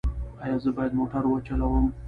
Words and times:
ایا 0.43 0.57
زه 0.63 0.69
باید 0.77 0.93
موټر 0.99 1.23
وچلوم؟ 1.27 1.85